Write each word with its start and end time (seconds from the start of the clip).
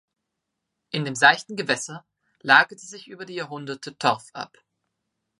In 0.89 1.05
dem 1.05 1.13
seichten 1.13 1.55
Gewässer 1.55 2.03
lagerte 2.39 2.83
sich 2.87 3.07
über 3.07 3.23
die 3.27 3.35
Jahrhunderte 3.35 3.95
Torf 3.99 4.31
ab. 4.33 4.57